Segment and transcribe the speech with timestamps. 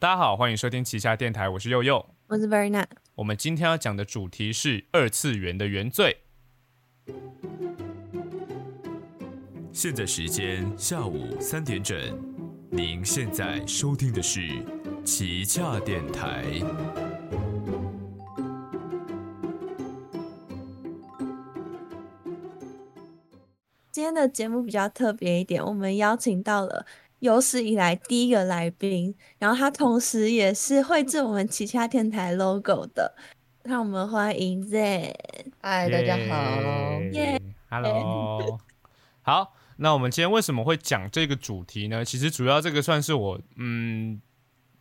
[0.00, 2.86] 大家好，欢迎收听旗下电台，我是佑佑，我是 Verna。
[3.16, 6.18] 我们今天要讲的主题是二次元的原罪。
[9.72, 11.98] 现在时间下午三点整，
[12.70, 14.64] 您现在收听的是
[15.04, 16.44] 旗下电台。
[23.90, 26.86] 今天的节目比较特别一点，我们邀请到了
[27.20, 33.12] 有史以来第一个来宾，然后他同时也是绘制我们旗下天台 logo 的。
[33.64, 35.14] 让我们欢迎 Z。
[35.60, 37.00] 嗨，大家好。
[37.12, 38.60] 耶， Hello。
[39.22, 42.04] 好，那我们今天为什么会讲这个主题呢？
[42.04, 44.22] 其实主要这个算是我，嗯，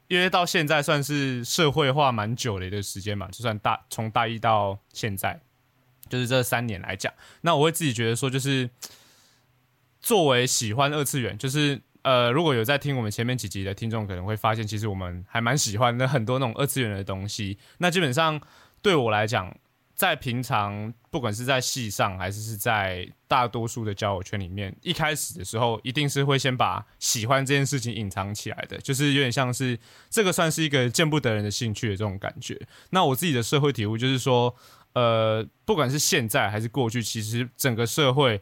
[0.07, 5.41] 因为到现在算是社会化蛮久的一个时间嘛，就算大从大一到现在，
[6.07, 8.69] 就是这三年来讲，那我会自己觉得说，就是
[9.99, 17.57] 作为喜欢二次元，就是呃，如果有在听我们前面几集的听众，可能会发现，其实我们还蛮喜欢的很多那种二次元的东西。
[17.79, 18.39] 那基本上
[18.81, 19.53] 对我来讲，
[19.93, 29.77] 在平常不管是在戏上，还是是在大多数的交友圈里面，一开始的时候，一定是会先把喜欢这件事情隐藏起来的，就是有点像是
[30.09, 32.57] 这个算是一个见不得人的兴趣的这种感觉。
[32.91, 34.55] 那我自己的社会体悟就是说，
[34.93, 38.41] 呃，不管是现在还是过去，其实整个社会。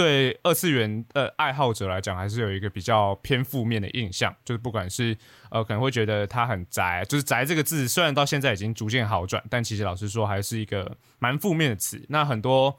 [0.00, 5.14] 对二次元的爱好者来讲，还是有一个比较偏负面的印象，就是不管是
[5.50, 12.02] 呃可能会觉得他很宅，就是宅这个字，虽然到现在已经逐渐好转，但其实老实说还是一个蛮负面的词。
[12.08, 12.78] 那很多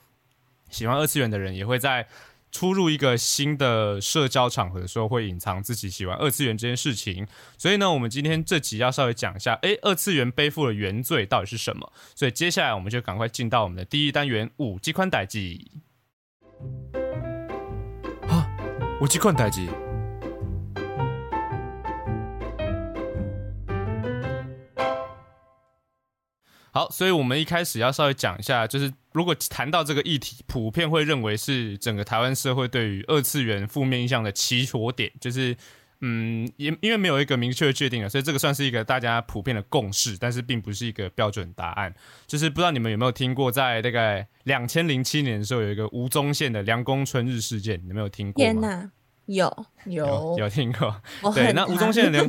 [0.71, 2.07] 喜欢二次元的人，也会在
[2.51, 7.27] 出入一个新的社交场合的时候，会隐藏自己喜欢二次元这件事情。
[7.55, 11.93] 所以呢，我们今天这集要稍微讲一下，诶，二次元背负的原罪到底是什么？
[12.15, 15.23] 所以接下来我们就赶快进到我们的第一单元五 G 宽带
[18.27, 18.47] 啊。
[18.99, 19.67] 我去看代志。
[26.73, 35.57] 好，所以我们一开始要稍微讲一下，就是如果谈到这个议题，普遍会认为是整个台湾社会对于二次元负面印象的起火点，就是
[36.01, 41.93] 嗯，因因为没有一个明确的确定啊，所以这个算是一个大家普遍的共识，但是并不是一个标准答案。
[42.27, 48.51] 就是不知道你们有没有听过，在大概两千零七年的时候，有一个吴宗宪的凉宫春日事件，你有没有听过吗？
[48.51, 48.91] 天哪，
[49.27, 51.01] 有有有听过，
[51.33, 52.27] 对，那吴宗宪的梁，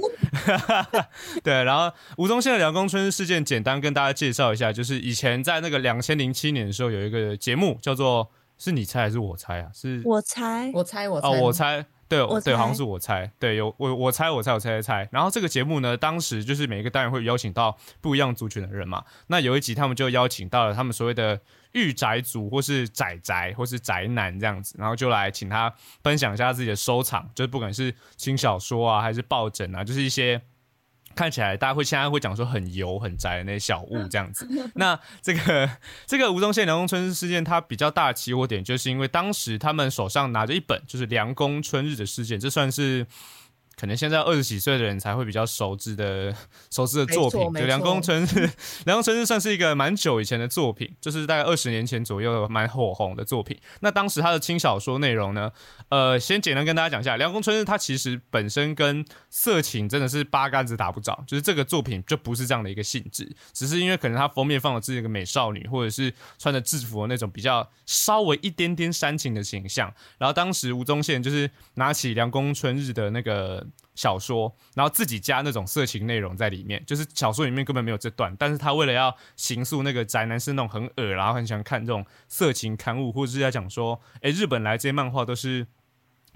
[1.42, 9.70] 对，然后吴宗宪的凉宫春日事件，简单跟大家介绍一下，就是以前在那个两千零七年的时候，有一个节目叫做是你猜还是我猜啊？
[9.72, 11.84] 是我猜我猜我猜哦，我猜，
[12.18, 15.08] 对对，好像是我猜，对，有我我猜我猜我猜猜猜。
[15.10, 19.04] 然后这个节目呢，当时就是每一个单元会邀请到不一样族群的人嘛。
[19.28, 21.40] 那有一集他们就邀请到了他们所谓的
[21.72, 30.40] 御宅族，或是宅宅，或是宅男这样子，然后就来请他分享一下自己的收藏，就是不管是轻小说啊，还是抱枕啊，就是一些。
[31.14, 34.48] 看起来大家会现在会讲说很油很宅的那些小物这样子。
[34.74, 35.70] 那这个
[36.06, 43.06] 这个吴宗宪梁公春日事件，它比较大的起火点，就是因为当时他们手上拿着一本就是梁公春日的事件，这算是
[43.82, 46.32] 可能现在二十几岁的人才会比较熟知的
[46.70, 47.52] 熟知的作品。
[47.54, 48.48] 就凉宫春日，
[48.84, 53.58] 凉宫春日算是一个蛮久以前的作品，就是大概二十年前左右蛮火红的作品。
[53.80, 55.50] 那当时他的轻小说内容呢，
[55.88, 69.92] 呃，先简单跟大家讲一下，凉宫春日它其实本身跟色情真的是八竿子打不着，就是这个作品就不是这样的一个性质，只是因为可能它封面放的是一个美少女，或者是穿着制服的那种比较稍微一点点煽情的形象。
[70.18, 85.66] 然后当时吴宗宪就是拿起凉宫春日的那个小说，然后自己加那种色情内容在里面，就是小说里面根本没有这段，但是他为了要形塑那个宅男是那种很恶，然后很喜欢看这种色情刊物，或者是在讲说，诶，日本来这些漫画都是。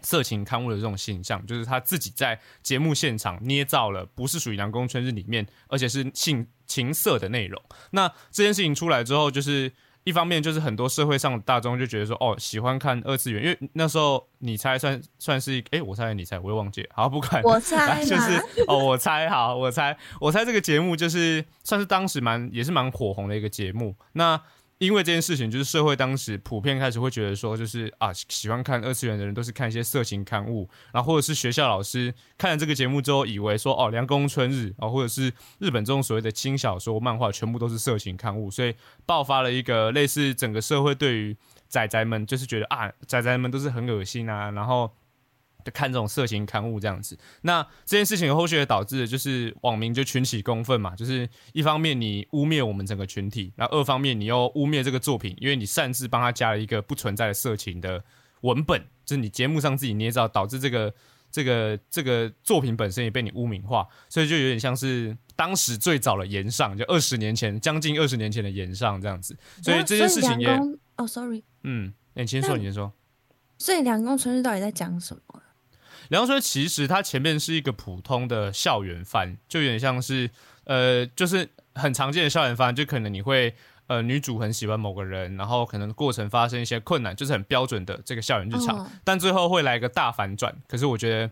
[0.02, 7.60] 色情刊物的这种现象，就是他自己在节目现场捏造了不是属于《凉宫春日》里面，而且是性情色的内容。
[7.92, 9.72] 那这件事情出来之后，就是
[10.06, 23.97] 一方面就是很多社会上的大众就觉得说，哦，喜欢看二次元，因为那时候你猜算算是，诶，我猜你猜，我也忘记了，好不管，我猜 就是哦，我猜好，我猜我猜这个节目就是算是当时蛮也是蛮火红的一个节目。
[24.12, 24.41] 那
[24.78, 38.75] 因为这件事情，就是社会当时普遍开始会觉得说，就是啊，喜欢看二次元的人都是看一些色情刊物，然后或者是学校老师看了这个节目之后，以为说哦，凉宫春日啊，或者是日本这种所谓的轻小说、漫画，全部都是色情刊物，所以
[39.06, 41.37] 爆发了一个类似整个社会对于
[41.69, 44.93] 仔仔们，就是觉得啊，仔仔们都是很恶心啊，然后。
[45.66, 58.04] 就看这种色情刊物这样子，那这件事情后续也导致的就是网民就群起公愤嘛，就是一方面你污蔑我们整个群体，然后二方面你又污蔑这个作品，因为你擅自帮他加了一个不存在的色情的
[58.42, 60.94] 文本，就是你节目上自己捏造，导致这个
[61.32, 69.36] 这个这个作品本身也被你污名化，所以就有点像是当时最早的岩上，就二十年前，将近二十年前的岩上这样子。
[69.60, 70.48] 所以这件事情也
[70.96, 72.92] 哦，sorry，嗯，你先说，你先说。
[73.58, 75.42] 所以凉宫春日到底在讲什么？
[76.08, 80.31] 凉宫春其实它前面是一个普通的校园番，就有点像是
[80.64, 83.55] 呃，就是很常见的校园番，就可能你会。
[83.88, 90.53] 呃，女主很喜欢某个人，然后可能过程发生一些困难，就是很标准的这个校园日常，但最后会来一个大反转。
[90.67, 91.31] 可是我觉得，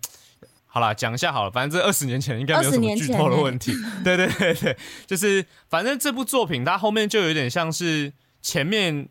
[0.64, 3.72] 好啦，讲一下好了，反正这二十年前应该没有什么剧透的问题。
[4.04, 9.08] 对对对对，就是反正这部作品它后面就有点像是前面，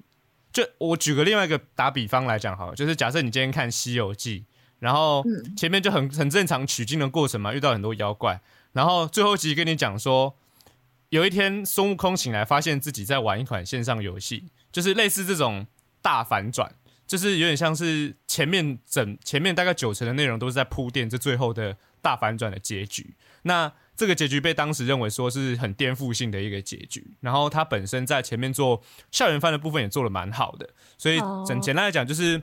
[0.54, 4.46] 就我举个另外一个打比方来讲好了，就是假设你今天看《西游记》，
[4.84, 5.24] 然后
[5.58, 8.42] 前面就很很正常取经的过程嘛，遇到很多妖怪，
[8.74, 10.36] 然后最后集跟你讲说。
[11.10, 15.68] 有一天，孙悟空醒来，发现自己在玩一款线上游戏，就是类似这种
[16.02, 16.74] 大反转，
[17.06, 23.14] 就是有点像是前面整前面大概九成的内容都是在铺垫这最后的大反转的结局。
[23.44, 27.16] 那这个结局被当时认为说是很颠覆性的一个结局。
[27.20, 28.82] 然后他本身在前面做
[29.12, 32.42] 校园番的部分也做的蛮好的，所以简简单来讲，就是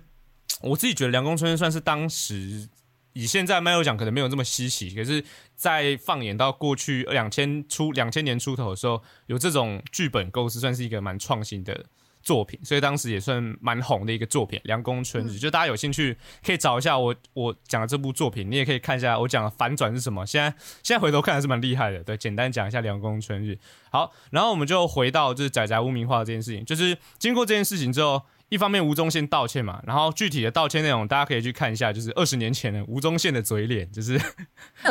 [0.63, 2.69] 我自己觉得梁公春算是当时。
[3.13, 5.25] 以现在麦 o 讲，可能没有这么稀奇，可是，
[5.57, 11.87] 在放眼到过去两千出两千年出头的时候，有这种剧本构思，算是一个蛮创新的
[12.23, 14.61] 作品，所以当时也算蛮红的一个作品。
[14.63, 16.17] 凉宫春日，就大家有兴趣
[16.47, 20.25] 可以找一下我我讲的这部作品，你也可以看一下我讲的反转是什么。
[20.25, 22.05] 现在现在回头看还是蛮厉害的。
[22.05, 23.59] 对，简单讲一下凉宫春日。
[23.91, 28.23] 好，然后我们就回到就是仔仔污名化这件事情，就是经过这件事情之后。
[28.51, 34.21] 一方面吴宗宪道歉嘛，然后具体的道歉内容大家可以去看一下，就是二十年前的吴宗宪的嘴脸，就是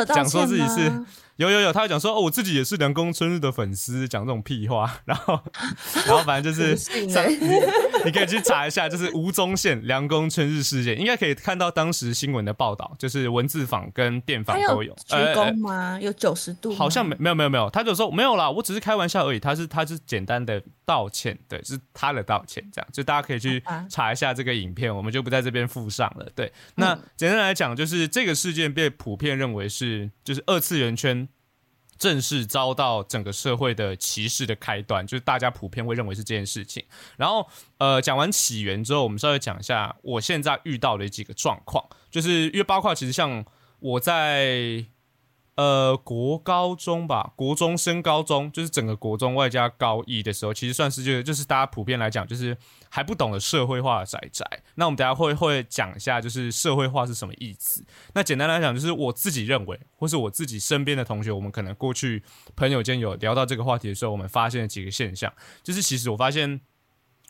[0.08, 0.90] 讲说自己是。
[1.40, 5.40] 有有有，他会讲说哦，我自己也是凉宫春日的粉丝，讲这种屁话， 然后
[6.06, 6.74] 然后反正就是，
[8.04, 14.94] 你可以去查一下，就是吴宗宪凉宫春日事件，应该可以看到当时新闻的报道，就是文字访跟电访都有。
[15.06, 15.98] 鞠躬吗？
[15.98, 16.74] 有九十度？
[16.74, 19.40] 好像没没有没有没有，他就说没有啦，我只是开玩笑而已。
[19.40, 26.28] 他是他是简单的道歉，对，是他的道歉，这样就大家可以去查一下这个影片，我们就不在这边附上了。
[26.34, 31.26] 对，那简单来讲，就是这个事件被普遍认为是就是二次元圈。
[32.00, 36.84] 正式遭到整个社会的歧视的开端，就是大家普遍会认为是这件事情。
[37.16, 37.48] 然后，
[37.78, 43.44] 呃，讲完起源之后，我们稍微讲一下我现在遇到的几个状况，就是因为包括其实像
[43.78, 44.84] 我在。
[45.60, 52.56] 呃，国高中吧，国中升高中，就是整个国中外加高一的时候，其实算是就就是大家普遍来讲，就是
[52.88, 54.42] 还不懂得社会化的仔仔。
[54.76, 57.84] 那我们等下会会讲一下，就是社会化是什么意思。
[58.14, 62.22] 那简单来讲，就是我自己认为，或是我自己身边的同学，我们可能过去
[62.56, 65.30] 朋友间有聊到这个话题的时候，我们发现了几个现象，
[65.62, 66.58] 就是其实我发现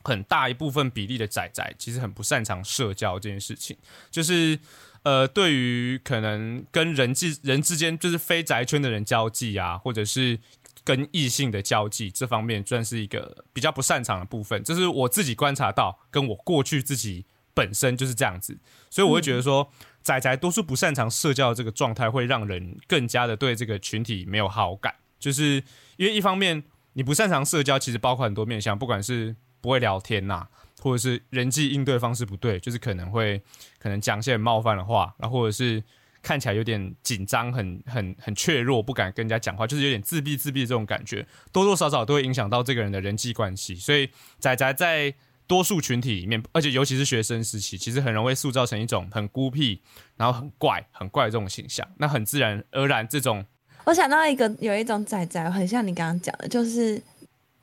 [0.04, 3.76] 很大一部分比例的仔仔其实很不擅长社交这件事情，
[4.08, 4.60] 就是。
[5.02, 10.38] 呃，对于可能跟人际人之间，就是非宅圈的人交际啊，或者是
[10.84, 14.62] 跟异性的交际这方面，算是一个比较不擅长的部分。
[14.62, 17.24] 这是我自己观察到，跟我过去自己
[17.54, 18.58] 本身就是这样子，
[18.90, 19.70] 所以我会觉得说，
[20.02, 24.94] 宅宅多数不擅长社交的这个状态，会让人更加的对这个群体没有好感。
[25.18, 25.62] 就是
[25.96, 26.62] 因为一方面
[26.92, 30.46] 你不擅长社交，其实包括很多面向，不管是不会聊天呐。
[30.80, 33.40] 或者是人际应对方式不对，就是可能会
[33.78, 35.82] 可能讲些冒犯的话，然后或者是
[36.22, 43.74] 看起来有点紧张、很很很怯弱，不敢跟人家讲话，就是有点自闭自闭这种感觉，多多少少都会影响到这个人的人际关系。
[43.74, 44.08] 所以
[44.38, 45.14] 仔仔在
[45.46, 49.82] 多数群体里面，而且尤其是学生时期，其实很容易塑造成一种很孤僻，
[50.16, 51.86] 然后很怪、很怪这种形象。
[51.98, 53.44] 那很自然而然，这种
[53.84, 57.02] 我想到一个有一种仔仔，很像你刚刚讲的，就是。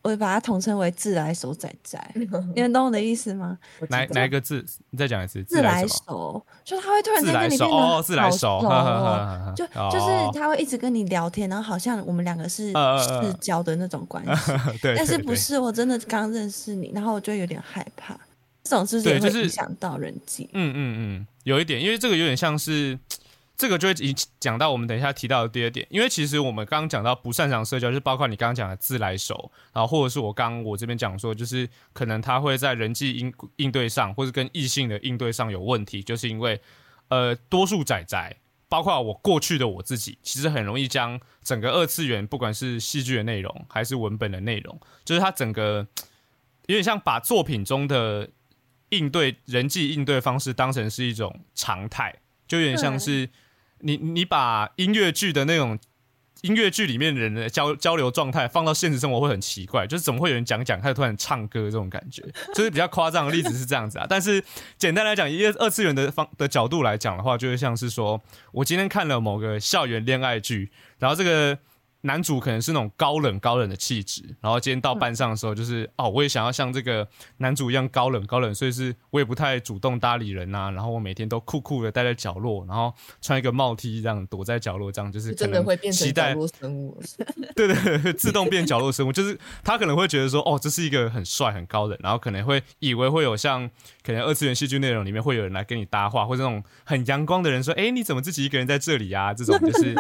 [0.08, 2.00] 我把它统称为自来熟仔仔，
[2.56, 3.58] 你能懂我的意思吗？
[3.90, 4.66] 哪哪一个字？
[4.90, 5.44] 你再讲一次。
[5.44, 8.62] 自来熟，就他会突然间跟你变得自来熟，
[9.54, 14.52] 就就是他会一直跟你聊天，然后好像我们两个是世交的那种关系。
[14.82, 18.18] 对，但是不是我真的刚认识你，然后我就有点害怕。
[18.64, 20.50] 这种是不是会影响到人际？
[20.54, 22.98] 嗯嗯嗯，有一点，因为这个有点像是。
[23.58, 36.62] 这个就会已讲到我们等一下提到的第二点，因为其实我们刚刚讲到不擅长社交，就是包括你刚刚讲的自来熟，然后或者是我刚我这边讲说，就是可能他会在人际应应对上，或者跟异性的应对上有问题，就是因为
[37.08, 38.38] 呃，多数仔仔，
[38.70, 45.88] 包括我过去的我自己，其实很容易将整个二次元，不管是戏剧的内容还是文本的内容，就是它整个
[46.68, 48.30] 有点像把作品中的
[48.90, 52.14] 应对人际应对方式当成是一种常态，
[52.48, 53.28] 就有点像是。
[53.80, 55.78] 你你把音乐剧的那种
[56.42, 64.06] 音乐剧里面人的交交流状态放到现实生活会很奇怪，就是怎么会有人讲讲，他就突然唱歌这种感觉， 就是比较夸张的例子是这样子啊。
[64.08, 64.44] 但是
[64.78, 71.58] 简单来讲，以二次元的方的角度来讲的话，就会像是说我今天看了某个校园恋爱剧，然后这个。
[72.08, 77.06] 男主可能是那种高冷高冷的气质，然后今天到班上的时候，就是哦，我也想要像这个
[77.38, 86.98] 男主一样高冷高冷，所以是我也不太主动搭理人呐，然后我每天都酷酷的待在角落，然后穿一个帽 T 这样躲在角落，这样就是真的会变成角落生物，
[87.54, 93.70] 对对，自动变角落生物，就是他可能会觉得说，哦，这是一个很帅很高冷，然后可能会以为会有像
[94.02, 99.34] 可能二次元戏剧内容里面会有人来跟你搭话，或者那种很阳光的人说，哎，你怎么自己一个人在这里啊？
[99.34, 99.94] 这种就是。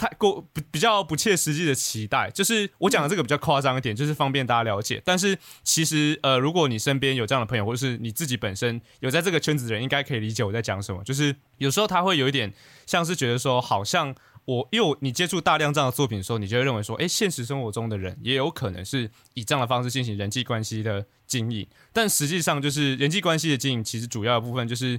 [0.00, 5.02] 太过比比较不切实际的期待，就是我讲的这个比较夸张一点，就是方便大家了解。
[5.04, 11.04] 但是其实呃，如果你身边有这样的朋友，或者是你自己本身有在这个圈子的人，应该可以理解我在讲什么。
[11.04, 12.50] 就是有时候他会有一点
[12.86, 14.14] 像是觉得说，好像
[14.46, 21.68] 我因为你接触大量这样的作品的时候，你就会认为说，哎，现实生活中的人也有可能是以这样的方式进行人际关系的经营。
[21.92, 24.98] 但实际上，就是人际关系的经营，其实主要的部分就是，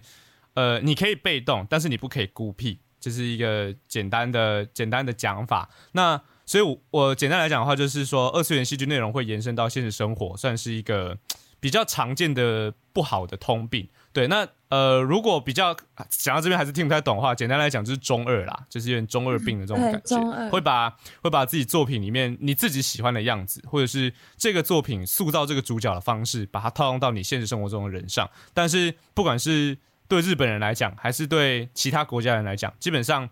[0.54, 2.78] 呃，你可以被动，但是你不可以孤僻。
[3.02, 5.70] 这是一个简单的、简单的讲法。
[5.92, 11.18] 那所以，我我简单来讲的话，就是说，二次元戏剧内容会延伸到现实生活，算是一个
[11.60, 13.88] 比较常见的不好的通病。
[14.12, 15.74] 对，那呃，如果比较
[16.10, 20.90] 讲到这边还是听不太懂的话，简单来讲就是中二啦，就是有点中二病的这种感觉，会把
[21.22, 28.30] 会把自己作品里面你自己喜欢的样子，或者是这个作品塑造这个主角的方式，把它套用到你现实生活中的人上。
[28.54, 29.78] 但是，不管是
[30.12, 33.30] 对日本人来讲，还是对其他国家人来讲，基本上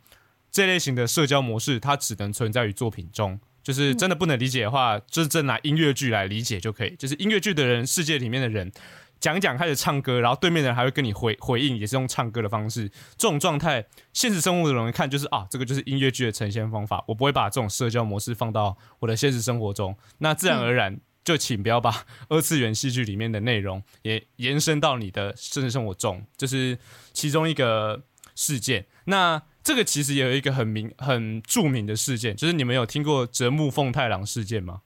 [0.50, 3.38] 这类型的社交模式，它只能存在于作品中。
[3.62, 6.96] 就是真的不能理解的话，就是真拿音乐剧来理解就可以。
[6.96, 8.72] 就是音乐剧的人，世界里面的人
[9.20, 12.88] 讲讲开始唱歌，然后对面的人还会跟你回回应，也是用唱歌的方式。
[13.18, 13.84] 这种状态，
[14.14, 17.04] 现实生活的人看就是啊，这个就是音乐剧的呈现方法。
[17.10, 21.02] 我不会把这种社交模式放到我的现实生活中，那自然而然。
[21.30, 26.80] 就请不要把二次元戏剧里面的内容也延伸到你的现实生活中，这是
[27.14, 28.02] 其中一个
[28.34, 28.88] 事件。
[29.06, 34.82] 那这个其实也有一个很名、很著名的事件，就是你们有听过折木奉太郎事件吗？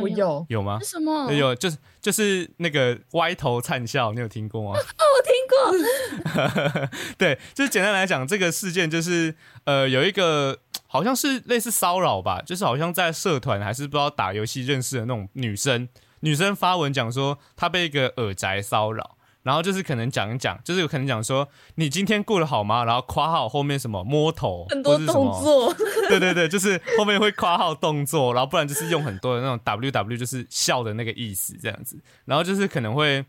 [0.00, 0.78] 我有，有吗？
[0.82, 1.30] 什么？
[1.30, 4.70] 有，就是就是那个歪头灿笑，你有听过吗？
[4.80, 6.40] 哦，我听
[6.72, 6.88] 过。
[7.18, 9.34] 对，就是简单来讲，这个事件就是
[9.64, 10.60] 呃，有一个。
[10.94, 15.88] 好像是类似骚扰吧，就是好像在社团还是不知道打游戏认识的那种女生，
[16.20, 22.84] 女生发文讲说她被一个耳宅骚扰，然后就是可能讲一讲，就是有可能讲说你今天过得好吗？
[22.84, 25.74] 然后夸号后面什么摸头，很多动作，
[26.08, 33.26] 对对对，就是后面会夸号动作，然后不然就是用很多的那种 W W，就是笑的那个意思这样子，然后就是可能会。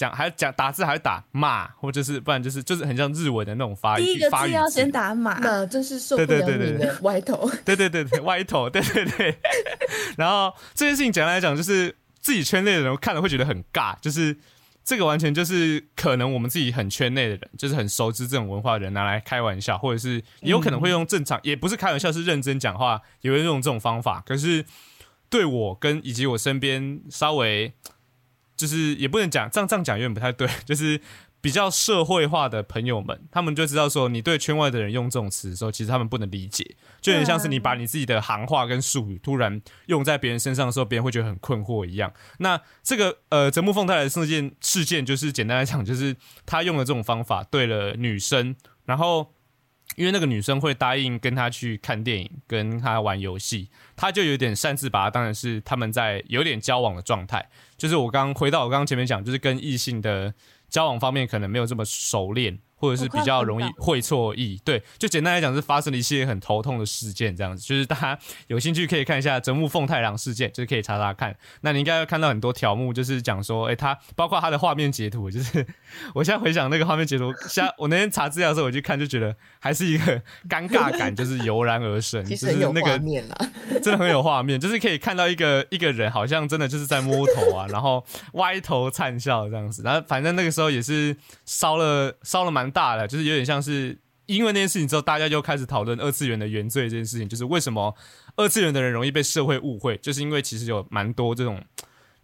[0.00, 4.06] 讲还讲打字还打骂，或者是不然就是就是很像日文的那种发音。
[4.06, 7.46] 第一个字要先打马，那真是受不了你的歪头。
[7.66, 9.38] 对对对对，歪头，对对对。
[10.16, 14.34] 然后这件事情简单来讲，就是自己圈内的人看了会觉得很尬，就是
[14.82, 24.22] 这个完全就是可能我们自己很圈内的人，就是很熟知这种文化的人拿来开玩笑，或者是也有可能会用正常，也不是开玩笑，是认真讲话，也会用这种方法。
[24.24, 24.64] 可是
[25.28, 27.74] 对我跟以及我身边稍微。
[28.60, 31.00] 就是也不能讲这样这样讲有点不太对， 就是
[31.40, 42.12] 比较社会化的朋友们，他们就知道说，你对圈外的人用这种词的时候，其实他们不能理解，就有点像是你把你自己的行话跟术语突然用在别人身上的时候，别人会觉得很困惑一样。
[42.40, 46.14] 那这个呃，泽木凤太的事件事件，就是简单来讲，就是
[46.44, 49.32] 他用了这种方法对了女生，然后。
[49.96, 57.48] 因为那个女生会答应跟他去看电影，跟他玩游戏，他就有点擅自把他当成是他们在有点交往的状态。
[57.76, 60.32] 就是我刚回到我刚刚前面讲，就是跟异性的
[60.68, 62.58] 交往方面可能没有这么熟练。
[62.80, 71.36] 或者是比较容易会错意，对，就简单来讲是发生了一些很头痛的事件，这样子，就是大家有兴趣可以看一下《折木凤太郎事件》，就是可以查查看。
[71.60, 75.66] 那你应该会看到很多条目，就是讲说，哎，他包括他的画面截图，就是
[76.14, 80.18] 我现在回想那个画面截图，像我那天查资料的时候，我去看就觉得还是一个
[80.48, 82.98] 尴尬感，就是油然而生，就是那个
[83.82, 92.69] 真的很有画面，就是可以看到一个一个人好像真的就是在摸头啊，然后歪头灿笑这样子，然后反正那个时候也是烧了烧了蛮。
[92.70, 97.94] 大了，就是有点像是因为那件事情之后，大家就开始讨论二次元的原罪这件事情，就是为什么
[98.36, 101.62] 二次元的人容易被社会误会，就是因为其实有蛮多这种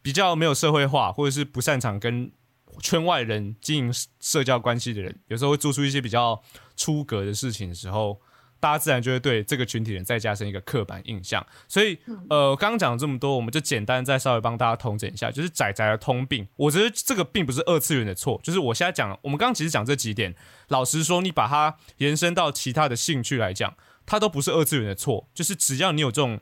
[0.03, 2.31] 比较没有社会化，或者是不擅长跟
[2.81, 6.43] 圈外人经营社交关系的人，有时候会做出一些比较
[6.77, 8.21] 出格的事情的时候。
[8.67, 11.97] 大家自然就会对这个群体人再加深一个刻板印象，所以
[12.29, 16.49] 呃，刚刚讲了这么多，我们就简单再稍微帮大家统整一下，就是仔仔的通病。
[16.57, 20.35] 我觉得这个并不是二次元的错，就是我现在讲，我们刚刚其实讲这几点，
[20.67, 26.41] 老实说，你把它延伸到其他的兴趣来讲，它都不是二次元的错，就是只要你有这种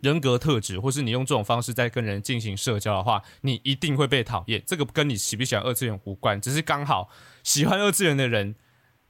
[0.00, 4.62] 人格特质，或是你用这种方式在跟人进行社交的话，你一定会被讨厌。
[4.66, 7.10] 这个跟你喜不喜欢二次元无关，只是刚好
[7.42, 8.54] 喜欢二次元的人。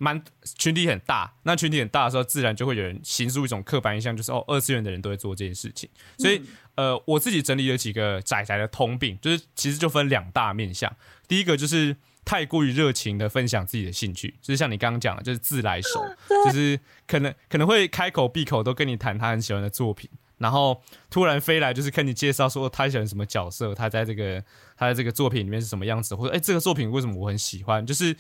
[0.03, 0.21] 蛮
[0.59, 5.89] 群体很大，那群体很大的时候，自然就会有人形塑一种刻板印象，就是哦，二次元的人都会做这件事情。
[6.19, 6.43] 所以，
[6.75, 10.93] 呃，我自己整理了几个仔仔的通病，就是其实就分两大面向。
[11.29, 16.05] 第一个就是太过于热情的分享自己的兴趣，就是像你刚刚讲的，就是自来熟，
[16.47, 24.43] 就是可能可能会开口闭口都跟你谈他很喜欢的作品，然后突然飞来就是跟你介绍说他喜欢什么角色，他在这个
[24.77, 28.17] 他在这个作品里面是什么样子，或者哎，这个作品为什么我很喜欢，就是。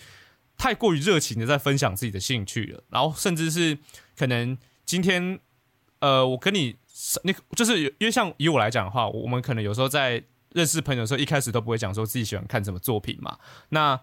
[0.58, 3.76] 太过于热情的在分享自己的兴趣了，然后甚至是
[4.16, 5.40] 可能今天，
[5.98, 6.76] 呃，我跟你，
[7.24, 13.38] 你就是因为像以我来讲的话，我们可能有时候在认识朋友的时候，一开始都不会讲说自己喜欢看什么作品嘛。
[13.70, 13.98] 那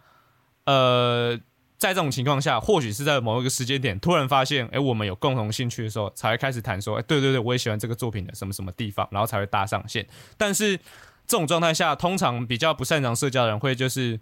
[0.66, 1.40] 呃，
[1.78, 10.06] 在这种情况下，或许是在某一个时间点突然发现，哎，我们有共同兴趣的时候，才会开始谈说，哎，对对对，我也喜欢这个作品的什么什么地方，然后才会搭上线。
[10.38, 10.76] 但是
[11.26, 14.20] 这种状态下，通常比较不擅长社交的人会就是。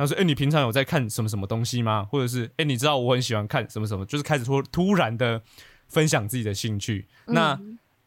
[0.00, 2.04] 他说：“哎，你平常有在看什么什么东西吗？
[2.10, 4.06] 或者是哎，你知道我很喜欢看什么什么？
[4.06, 5.42] 就是开始突突然的
[5.88, 7.06] 分享自己的兴趣。
[7.26, 7.60] 那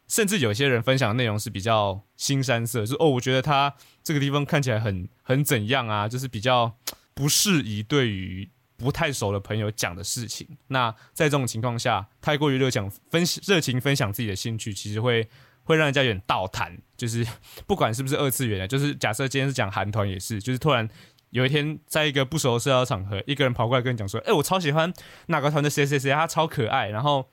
[0.07, 6.75] 甚至有些人分享的内容是比较新山色，是哦，我觉得他这个地方看起来很很怎样啊，就是比较
[7.13, 10.47] 不适宜对于不太熟的朋友讲的事情。
[10.69, 15.29] 那在这种情况下，太过于热讲分热情分享自己的兴趣，其实会
[15.63, 16.75] 会让人家有点倒谈。
[16.97, 17.23] 就是
[17.67, 20.89] 不管是不是二次元的，就是假设今天是讲韩团也是，就是突然。”
[21.33, 24.93] 有一天，在一个不熟的社交场合，一个人跑过来跟你讲说：“哎，我超喜欢
[25.25, 27.27] 哪个团的谁谁谁，他超可爱。”然后，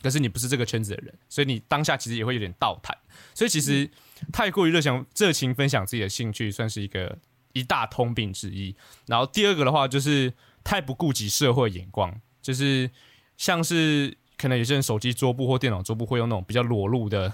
[0.00, 2.96] 可是你不是这个圈子的人，所以你当下其实也会有点倒谈。
[3.34, 3.90] 所以其实
[4.32, 7.18] 太过于热想热情分享自己的兴趣，算是一个
[7.52, 8.74] 一大通病之一。
[9.06, 10.32] 然后第二个的话，就是
[10.64, 12.90] 太不顾及社会眼光，就是
[13.36, 17.30] 像是可能有些人手机桌布或电脑桌布会用那种比较裸露的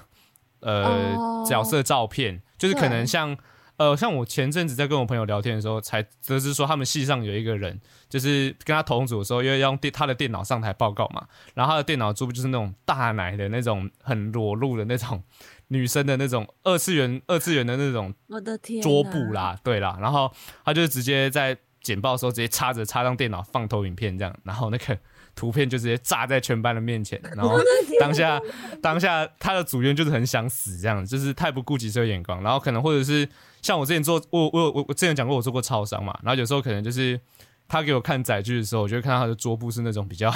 [0.58, 3.38] 呃角色照片，就是可能像。
[3.82, 15.20] 呃，像我前阵子在跟我朋友聊天的时候，才得知说他们系上有一个人，就是跟他同组的时候，因为要用电他的电脑上台报告嘛，然后他的电脑桌布就是那种大奶的那种很裸露的那种
[15.68, 20.32] 女生的那种二次元二次元的那种我的天桌布啦，对啦，然后
[20.64, 24.96] 他就直接在简报的时候直接插着插上电脑放投影片这样，然后那个。
[25.34, 27.58] 图片就直接炸在全班的面前，然后
[27.98, 28.40] 当下
[28.80, 33.28] 当下他的组员就是很想死，这样就是太不顾及这个眼光，然后可能或者是
[33.62, 37.18] 像我之前做我我我我之前讲过我做过超商嘛，然后有时候可能就是
[37.66, 40.32] 他给我看载具的时候，我就会看到他的桌布是那种比较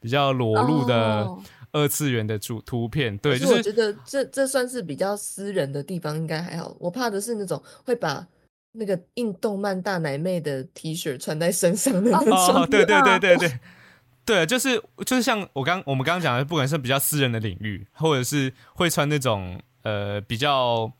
[0.00, 1.28] 比较裸露的
[1.72, 6.76] 二次元的图图片，对，就是我觉得这这算是比较私人的地方，应该还好。
[6.80, 8.26] 我怕的是那种会把
[8.72, 12.18] 那个印动漫大奶妹的 T 恤穿在身上的那
[12.52, 13.60] 种，对对对对对。
[14.24, 20.90] 对，就是就是像我刚我们刚刚讲的，不管是比较私人的领域，或者是会穿那种呃比较，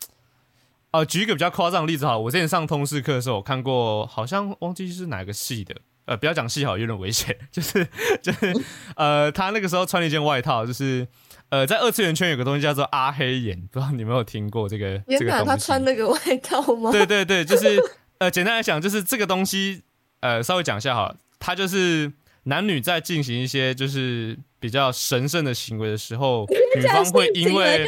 [0.90, 7.88] 呃，举一个比较夸张的例子哈，我之前上通识课的时候，我看过，好像忘记是哪个系的，呃，不要讲系好，有点危险， 就是
[8.20, 8.52] 就是
[8.96, 11.08] 呃，他那个时候穿了一件外套，就是
[11.48, 15.30] 呃，在二次元圈有个东西叫做阿黑眼，不知道你有没有听过这个这个？
[15.46, 16.92] 他穿那个外套吗？
[16.92, 17.80] 对对对，就是
[18.18, 19.82] 呃，简单来讲，就是这个东西，
[20.20, 22.12] 呃，稍微讲一下哈，它就是。
[22.44, 27.84] 男女在进行一些就是比较神圣的行为的时候， 女方会因为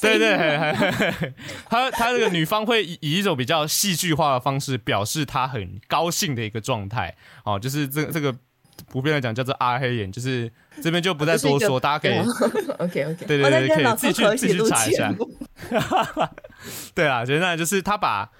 [0.00, 0.36] 对 对，
[1.68, 8.34] 他他这个女方会以以一种比较戏剧化的方式表示她很高兴的一个状态，哦，就是这这个
[8.88, 10.50] 普遍来讲叫做阿黑眼，就是
[10.82, 12.18] 这边就不再多说，大家可以
[12.78, 15.14] OK OK，对对对，可以自己去自己去查一下，
[16.94, 18.30] 对啊，简单就是他把。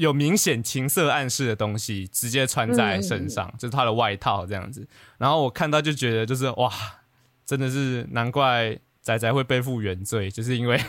[0.00, 4.88] 有明显情色暗示的东西直接穿在身上，就是他的外套这样子。
[5.18, 6.72] 然后我看到就觉得，就是哇，
[7.44, 10.82] 真的是难怪仔仔会背负原罪，就是因为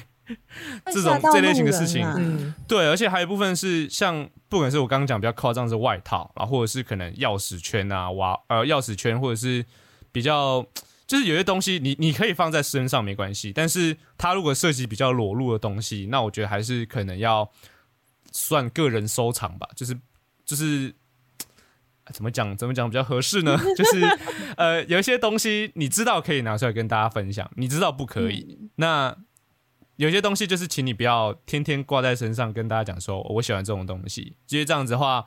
[0.93, 2.05] 这种这类型的事情。
[2.05, 9.65] 嗯对，而且还有一部分是像，不管是我刚刚讲比较夸张是外套，然后或者是可能钥匙圈啊，哇，呃，钥匙圈，或者是
[10.13, 10.65] 比较，
[11.05, 17.51] 就是有些东西你你可以放在身上没关系，但是它如果涉及比较裸露的东西，那我觉得还是可能要。
[18.31, 19.97] 算个人收藏吧，就是
[20.45, 20.93] 就是
[22.13, 23.57] 怎么讲怎么讲比较合适呢？
[23.77, 24.01] 就是
[24.57, 28.57] 呃，有一些东西你知道可以拿出来跟大家分享，你知道不可以。
[28.75, 29.15] 那
[29.97, 35.25] 有些东西就是请你不要天天挂在身上跟大家讲说我喜欢这种东西，因为这样子的话，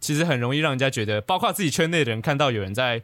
[0.00, 3.02] 其实很容易让人家觉得，包括自己圈内的人看到有人在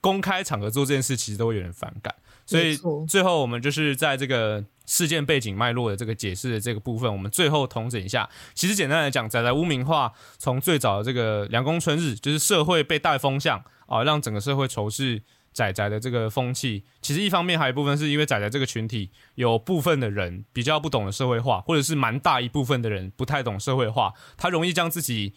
[0.00, 2.14] 公开场合做这件事，其实都会有点反感。
[2.46, 4.64] 所以最后我们就是在这个。
[4.88, 8.28] 事件背景脉络的这个解释的这个部分，我们最后统整一下。
[8.54, 15.22] 其实简单来讲，仔仔污名化从最早的这个凉宫春日，就是社会被带风向啊，让整个社会仇视
[15.52, 25.34] 仔仔的这个风气，其实一方面还有一部分是因为仔仔这个群体有部分的人比较不懂得社会化，或者是蛮大一部分的人不太懂社会化，他容易将自己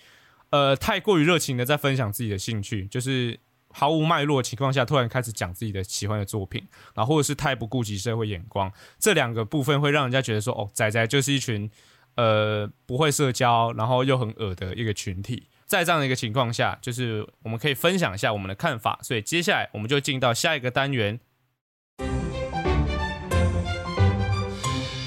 [0.52, 3.40] 呃太过于热情的在分享自己的兴趣，就是
[3.74, 11.70] 毫无脉络的情况下突然开始讲自己的喜欢的作品，然后或者是太不顾及社会眼光，这两个部分会让人家觉得说哦，仔仔就是一群
[12.16, 15.48] 呃不会社交，然后又很恶的一个群体。
[15.66, 21.20] 在这样的一个情况下，就是我们可以分享一下我们的看法，所以接下来我们就进到下一个单元。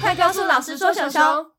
[0.01, 1.54] 快告诉老师说熊熊。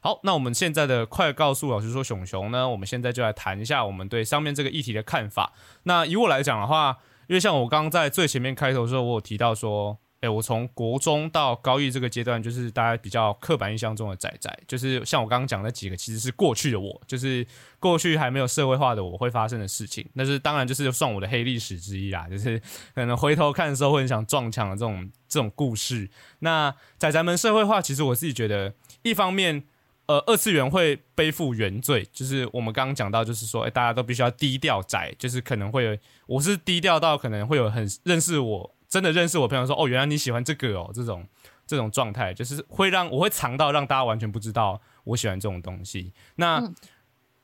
[0.00, 5.52] 好，那我们现在的快告诉老师说熊熊呢，我们现在就来谈一下我们对上面这个议题的看法。
[5.84, 9.98] 那以我来讲的话，因为像我刚刚在最前面开头的时候，我有提到说。
[10.20, 17.46] 哎，我从国中到高一这个阶段，就是大家比较刻板印象中的仔仔，就是像我刚刚讲那几个，其实是过去的我，就是
[17.78, 20.04] 过去还没有社会化的我会发生的事情。
[20.14, 22.60] 那是当然就是算我的黑历史之一啦，就是
[22.96, 26.10] 可能回头看的时候会很想撞墙的这种这种故事。
[26.40, 29.62] 那仔仔们社会化，其实我自己觉得，一方面，
[30.08, 38.74] 呃，二次元会背负原罪，就是我们刚刚讲到，就是说，哎，大家都必须要低调宅，就是可能会有，我是低调到可能会有很认识我。
[38.88, 41.28] 真的认识我朋友说哦，原来你喜欢这个哦，这种
[41.66, 46.14] 这种状态就是会让我会藏到让大家完全不知道我喜欢这种东西。
[46.36, 46.72] 那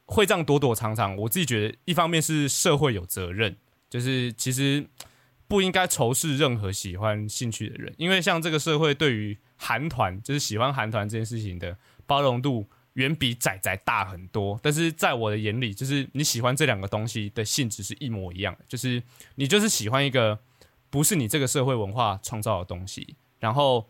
[0.06, 3.54] 会这样躲躲藏藏，我自己觉得一方面是社会有责任，
[3.90, 4.86] 就是其实
[5.46, 14.58] 不应该仇视任何喜欢兴趣的人，因为像这个社会对于韩团就是喜欢韩团这件事情的包容度远比仔仔大很多。
[14.62, 19.02] 但是在我的眼里，就是你喜欢这两个东西的性质是一模一样的，就是
[19.34, 20.38] 你就是喜欢一个。
[20.90, 23.84] 不是你这个社会文化创造的东西，然后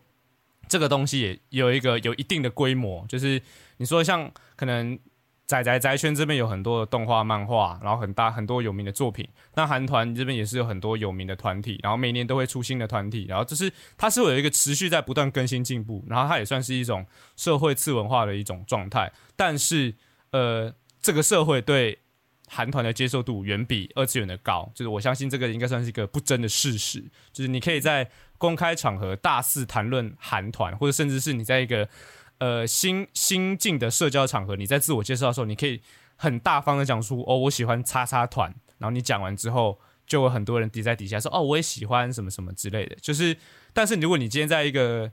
[0.67, 3.39] 这个东西也有一个有一定的规模，就是
[3.77, 4.97] 你说像可能
[5.45, 17.05] 仔仔宅圈这边有很多的动画、漫画，然后很大很多有名的作品，那韩团这边也是有很多有名的团体，然后每年都会出新的团体，然后就是它是有一个持续在不断更新进步，然后它也算是一种
[17.35, 19.93] 社会次文化的一种状态，但是
[20.31, 21.99] 呃，这个社会对。
[22.47, 27.03] 韩团的接受度远比二次元的高，就是我相信这个应该算是一个不争的事实。
[27.33, 31.89] 就是你可以在公开场合大肆谈论韩团，或者甚至是你在一个
[32.39, 35.81] 呃新新进的社交场合，你在自我介绍的时候，你可以
[36.15, 38.53] 很大方的讲出哦，我喜欢叉叉团。
[38.77, 42.95] 然后你讲完之后，就有很多人抵在底下说哦，我也喜欢什么什么之类的。
[43.01, 43.37] 就是，
[43.73, 45.11] 但是如果你今天在一个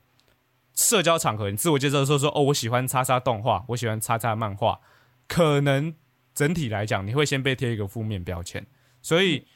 [0.75, 4.81] 社交场合，你自我介绍的时候说哦，我喜欢叉叉动画，我喜欢叉叉漫画，
[5.27, 5.95] 可能。
[6.35, 8.67] 整体来讲，你会先被贴一个负面标签，
[9.03, 9.47] 所以，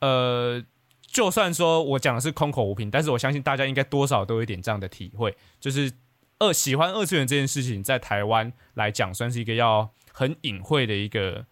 [0.00, 0.62] 呃，
[1.06, 5.90] 就算说我讲的是空口无凭，但是我相信大家应该多少都有一点这样的体会，就是
[6.38, 11.46] 二喜欢二次元这件事情，在台湾来讲，算是一个要很隐晦的一个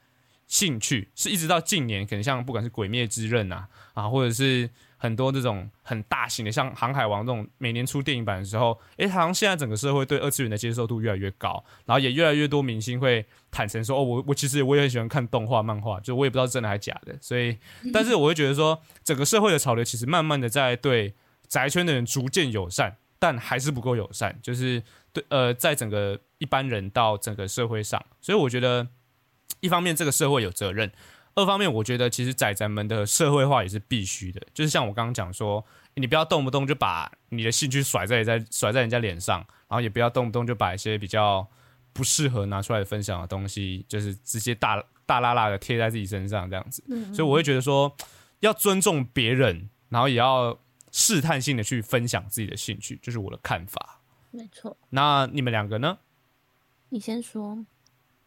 [0.46, 4.70] 兴趣，是一直到近年，可能像不管是《鬼灭之刃》啊，啊，或者是。
[4.98, 17.58] 很多这种很大型的，像《航海王》这种每年出电影版的时候，诶，好像现在整个社会对二次元的接受度越来越高，然后也越来越多明星会坦诚说：“哦，我我其实我也很喜欢看动画、漫画，就我也不知道真的还是假的。”所以，
[17.92, 21.14] 但是我会觉得说，整个社会的潮流其实慢慢的在对
[21.46, 28.86] 宅圈的人逐渐友善，但还是不够友善，就是对呃，在整个一般人到整个社会上，所以我觉得
[29.60, 30.92] 一方面这个社会有责任。
[31.34, 41.46] 二方面，我觉得其实仔仔们的社会化也是必须的，就是像我刚刚讲说，你不要动不动就把你的兴趣甩在在甩在人家脸上，然后也不要动不动就把一些比较
[41.92, 46.82] 不适合拿出来分享的东西，就是直接大大拉拉的贴在自己身上这样子。
[47.12, 47.94] 所以我会觉得说，
[48.40, 50.58] 要尊重别人，然后也要
[50.98, 54.00] 试探性的去分享自己的兴趣，就是我的看法。
[54.30, 54.74] 没错。
[54.88, 55.98] 那你们两个呢？
[56.88, 57.66] 你先说，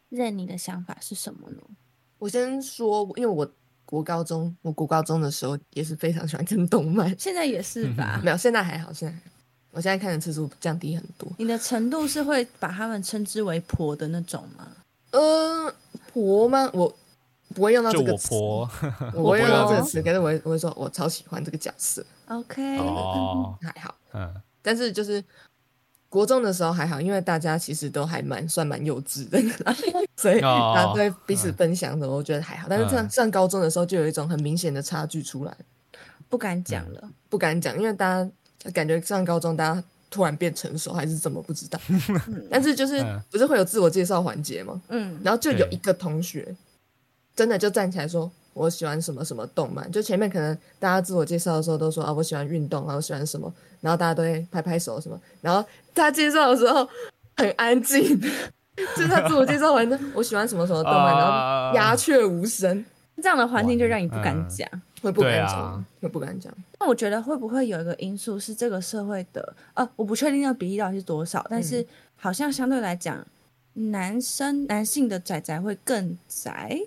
[0.09, 1.57] 认你的想法是什么呢？
[2.19, 3.51] 我先说，因为我
[3.85, 8.21] 国高中，我国高中的时候也是非常喜欢看动漫，现在也是吧？
[8.23, 9.17] 没有，现在还好，现在
[9.71, 11.27] 我现在看的次数降低很多。
[11.39, 14.67] 你的程度是会把他们称之为婆的那种吗？
[15.09, 15.73] 呃，
[16.13, 16.69] 婆吗？
[16.71, 16.95] 我
[17.55, 18.69] 不会用到这个词，我
[19.11, 22.05] 不会用到这个词，可是我会我会说我超喜欢这个角色。
[22.29, 25.23] OK，哦，还好，嗯，但是就是。
[26.11, 29.39] 国中的时候还好，因为大家其实都还蛮算蛮幼稚的，
[30.17, 32.65] 所以大家对彼此分享的，我觉得还好。
[32.67, 35.55] 但是上上高中的时候，就有一种很明显的差距出来，
[36.27, 38.27] 不敢讲了，不敢讲，因为大家
[38.71, 41.79] 感觉上高中大家突然变成熟，还是怎么不知道。
[42.49, 44.81] 但是就是不是会有自我介绍环节吗？
[44.87, 46.55] 嗯，然后就有一个同学
[47.35, 48.31] 真的就站起来说。
[48.59, 49.89] 我喜欢什么什么动漫？
[49.91, 55.63] 就前面可能大家自我介绍的时候都说啊，我喜欢运动啊，我喜欢什么，然后大家都会拍拍手什么，然后
[55.95, 56.87] 他介绍的时候
[57.37, 58.19] 很安静，
[58.97, 62.85] 就是他自我介绍完的，我喜欢什么什么动漫，然后鸦雀无声，
[63.23, 64.67] 这样的环境就让你不敢讲。
[65.01, 66.53] 会不敢讲，会不敢讲。
[66.77, 71.85] 那我觉得会不会有一个因素是这个社会的，呃，我不确定那个比例到底是多少，但是
[72.17, 73.25] 好像相对来讲，
[73.71, 76.77] 男生男性的仔仔会更宅，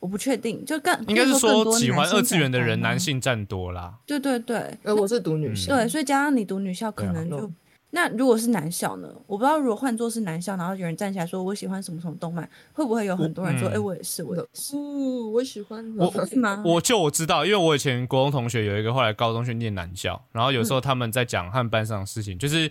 [0.00, 3.94] 我不确定，就更应该是说喜欢二次元的人，男性占多啦。
[4.06, 4.78] 对对对。
[4.82, 7.54] 呃，我是读女校，对，所以加上你读女校，可能就、嗯。
[7.90, 9.08] 那如果是男校呢？
[9.26, 13.72] 我不知道，如果换作是男校，然后有人站起来说我喜欢什么什么动漫，会不会有很多人说，嗯。
[13.72, 16.62] 哎、我也是，我也是，哦，我喜欢我是吗？
[16.64, 22.70] 我就我知道，因为我以前国中同学有一个后来高中去念男校，然后有时候他们在讲和班上的事情，就是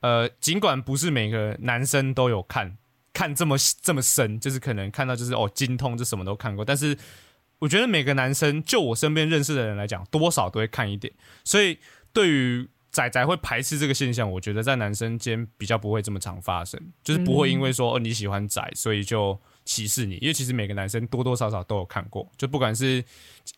[0.00, 2.76] 呃，尽管不是每个男生都有看
[3.18, 6.96] 看这么这么深，就是可能看到就是哦精通，就什么都看过，但是
[7.58, 11.76] 我觉得每个男生，就我身边认识的人来讲，多少都会看一点，所以
[12.12, 23.02] 对于仔仔会排斥这个现象，我觉得在男生间比较不会这么常发生，就是不会因为说、哦你喜欢仔，所以就歧视你，因为其实每个男生多多少少都有看过，就不管是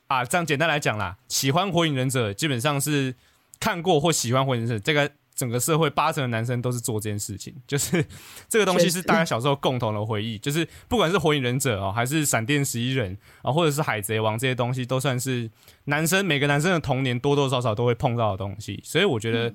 [0.06, 3.14] 啊这样简单来讲啦，喜欢火影忍者基本上是
[3.60, 8.04] 看过或喜欢火影忍者，这个整个社会八成的男生都是做这件事情，就是
[8.46, 15.50] 这个东西是大家小时候共同的回忆，就是不管是火影忍者哦，还是闪电十一人啊，或者是海贼王这些东西，都算是
[15.84, 19.54] 男生每个男生的童年多多少少都会碰到的东西，所以我觉得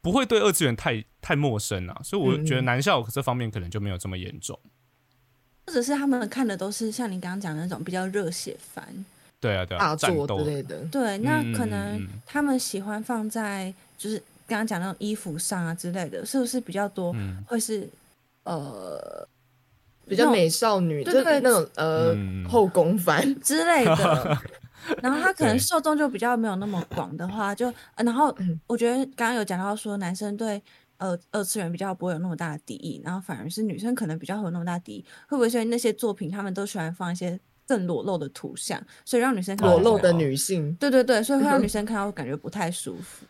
[0.00, 4.58] 不会对二次元太太陌生啊，所以我觉得男校这方面可能就没有这么严重。
[5.68, 8.84] 或者是他们看的都是像你刚刚讲的那种比较热血番，
[9.40, 10.84] 对啊，对啊，大作战斗之类的。
[10.86, 14.20] 对，那嗯可能他们喜欢放在就是
[14.52, 17.12] 刚刚讲那种衣服上啊之类的，是不是比较多？
[17.14, 17.88] 嗯会是
[18.44, 19.26] 呃
[20.06, 24.38] 比较美少女，对对就是那种呃嗯后宫番， 之类的。
[25.00, 30.60] 然后他可能受众就比较没有那么广的话，就、呃然后嗯我觉得刚刚有讲到说男生对
[30.98, 43.24] 呃二次元比较不会有那么大的敌意，然后反而是女生可能比较会有那么大的敌意，会不会是因为那些作品他们都喜欢放一些更裸露的图像，所以让女生看到裸露的女性，对对对，所以会让女生看到感觉不太舒服。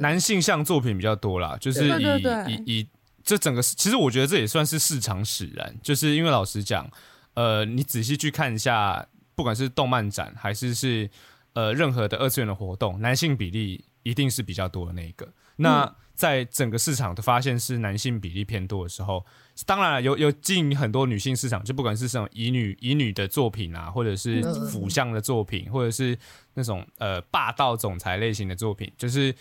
[0.00, 2.04] 男性向作品比较多啦，就是以
[2.46, 2.88] 以以
[3.22, 6.90] 这整个，其实我觉得这也算是市场使然，就是因为老实讲，
[7.34, 11.10] 呃，你仔细去看一下，不管是动漫展还是是
[11.52, 15.28] 呃任何的二次元的活动，男性比例一定是比较多的那一个。
[15.56, 19.24] 那在整个市场的发现是男性比例偏多的时候，
[19.66, 24.66] 当然了有有进很多女性市场，就不管是这种乙女乙女的作品啊，或者是嗯。
[24.68, 26.18] 腐向的作品，或者是
[26.54, 29.34] 那种呃霸道总裁类型的作品，就是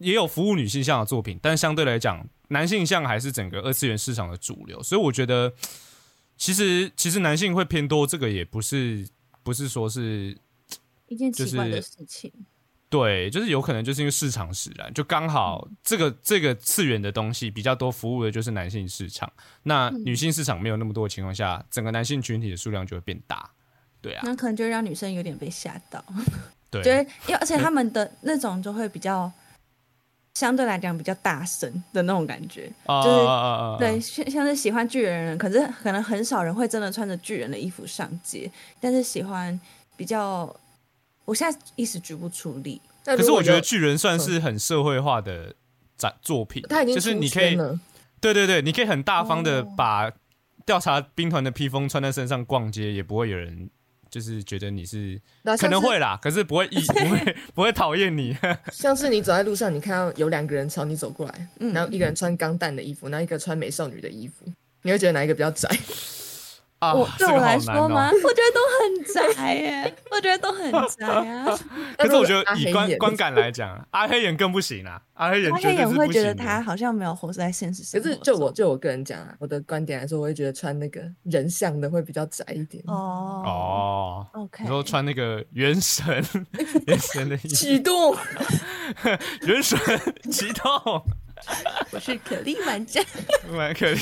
[0.00, 5.52] 也有服务女性向的作品，但相对来讲，男性向还是整个二次元市场的主流，所以我觉得
[6.36, 9.06] 其实其实男性会偏多，这个也不是
[9.42, 10.36] 不是说是
[11.06, 12.32] 一件奇怪的事情。
[12.88, 19.32] 对，就是有可能就是因为市场使然，就刚好这个这个次元的东西比较多服务的就是男性市场，
[19.62, 23.48] 那女性市场没有那么多的情况下，整个男性群体的数量就会变大。
[24.02, 26.02] 对啊，那可能就会让女生有点被吓到，
[26.70, 26.82] 对，
[27.28, 29.30] 因为而且他们的那种就会比较
[30.34, 39.58] 相对来讲比较大声的那种感觉，啊就是对，像像是喜欢巨人的人，可是可能很少人会真的穿着巨人的衣服上街，但是喜欢
[39.96, 40.54] 比较，
[41.24, 45.54] 我现在一时举不出例，可是我觉得巨人算是很社会化的
[45.96, 47.56] 展作品，他已经就是你可以，
[48.20, 49.74] 对对对，你可以很大方的哦。
[49.76, 50.10] 把
[50.64, 53.68] 调查兵团的披风穿在身上逛街，也不会有人
[54.10, 55.20] 就是觉得你是
[55.58, 58.36] 可能会啦，可是不会一 不会不会讨厌你。
[58.72, 64.44] 像是你走在路上，你看到有两个人朝你走过来，嗯然后一个人穿钢弹的衣服，然后一个穿美少女的衣服，
[64.82, 65.68] 你会觉得哪一个比较窄？
[66.80, 68.08] 啊，我对我来说吗？
[68.08, 68.12] 哦。
[68.24, 71.44] 我觉得都很宅耶，我觉得都很宅啊。
[71.98, 78.08] 可是我觉得以观观感来讲，阿黑眼更不行啊，阿黑眼他绝对是也会觉得他好像没有活在现实生活。
[78.08, 82.82] 可是就我就我个人讲啊，我的观点来说，我会觉得穿那个人像的会比较宅一点。
[82.86, 82.94] 哦
[83.44, 84.26] 哦。
[84.32, 86.24] ，OK，你说穿那个原神
[86.86, 88.16] 原神的启动，
[89.42, 89.78] 原神
[90.32, 90.72] 启动，
[91.90, 93.02] 我是可莉玩家。
[93.52, 94.00] 蛮可怜。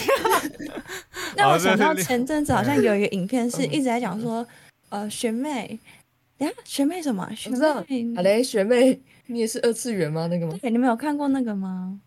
[1.37, 4.47] 那我想到是前阵子好像有一个影片是一直在讲说，
[4.89, 5.79] 呃，学妹，
[6.39, 7.35] 呀，学妹什么啊？
[7.35, 7.51] 学。
[7.51, 10.27] 妹，好嘞，学妹，你也是二次元吗？
[10.29, 10.59] 那个吗？
[10.61, 12.01] 对，你们有看过那个吗？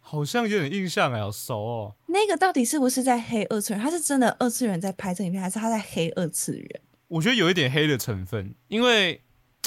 [0.00, 1.94] 好像有点印象哎，好熟哦。
[2.06, 3.82] 那个到底是不是在黑二次元？
[3.82, 6.80] 他是真的二次元在拍这影片，还是他在黑二次元？
[7.08, 9.20] 我觉得有一点黑的成分，因为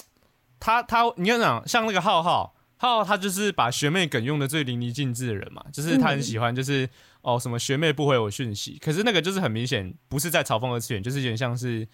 [0.60, 6.90] 他他你要讲像那个浩浩浩浩，他就是把学妹梗用的最淋漓尽致的人嘛，就是他很喜欢就是、
[7.22, 11.86] 哦什么学妹不回我讯息，可是那个就是很明显不是在嘲讽二次元，就是有点像是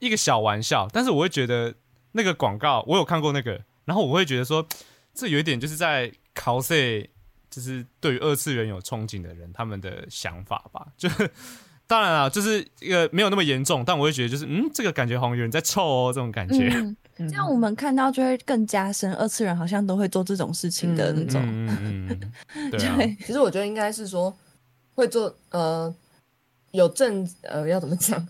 [0.00, 1.72] 一个小玩笑，但是我会觉得
[2.12, 4.66] 那个广告我有看过那个，然后我会觉得说
[5.14, 7.06] 这有一点就是在 cos，
[7.48, 11.30] 就是对于二次元有憧憬的人他们的想法吧，就 是
[11.86, 16.70] 当然啊，就是一个没有那么严重，但我会觉得就是嗯，这个感觉好像有人在臭哦，这种感觉。
[17.16, 21.40] 这样我们看到就会更加深，二次元好像都会做这种事情的那种。
[21.44, 23.16] 嗯嗯， 对。
[23.24, 24.34] 其实我觉得应该是说
[24.94, 25.94] 会做呃
[26.72, 28.26] 有正呃要怎么讲？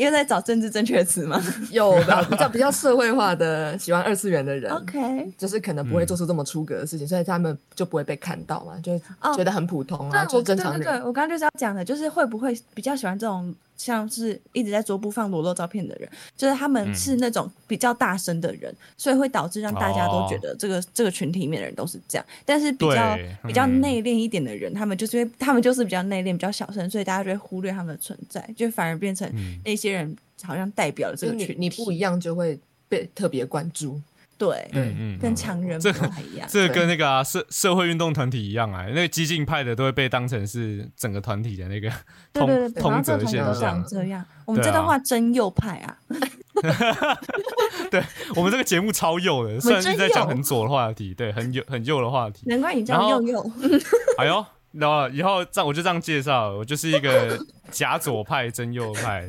[0.00, 1.38] 因为在找政治正确词吗？
[1.70, 8.98] 有的比较比较社会化的喜欢二次元的人，OK，就是可能不会做出这么出格的事情，所以他们就不会被看到嘛，就
[9.36, 10.82] 觉得很普通啊，就正常人。
[10.82, 13.54] 对，我刚刚就是要讲的，就是会不会比较喜欢这种。
[13.82, 22.26] 像是一直在桌布放裸露照片的人，就是他们是那种比较大声的人，所以会导致让大家都觉得这个这个群体里面的人都是这样。
[22.44, 29.26] 但是比较比较内敛一点的人，他们就是因为他们就是比较内敛、比较小声，所以大家就会忽略他们的存在，就反而变成
[29.64, 31.56] 那些人好像代表了这个群。
[31.58, 33.98] 你不一样就会被特别关注。
[34.40, 36.48] 对，嗯嗯，跟强人不太一样。
[36.50, 41.92] 这跟那个社社会运动团体一样啊，那个激进派的都会被当成是整个团体的那个
[42.32, 43.84] 通通则现象。
[43.86, 45.98] 这样，我们这段话真右派啊！
[47.90, 48.02] 对
[48.34, 52.40] 我们这个节目超右的，虽然是在讲很左的话题，对，很右很右的话题。
[52.46, 53.52] 难怪你叫右右。
[54.16, 57.38] 哎呦，然后以后这样我就这样介绍，我就是一个
[57.70, 59.28] 假左派真右派。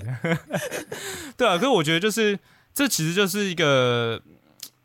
[1.35, 2.39] 对啊，可是我觉得就是
[2.73, 4.21] 这其实就是一个。